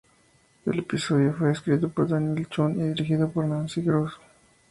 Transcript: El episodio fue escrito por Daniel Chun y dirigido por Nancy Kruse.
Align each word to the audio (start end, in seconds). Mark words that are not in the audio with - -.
El 0.65 0.79
episodio 0.79 1.31
fue 1.31 1.51
escrito 1.51 1.87
por 1.89 2.07
Daniel 2.09 2.47
Chun 2.49 2.71
y 2.83 2.87
dirigido 2.89 3.29
por 3.29 3.45
Nancy 3.45 3.83
Kruse. 3.83 4.15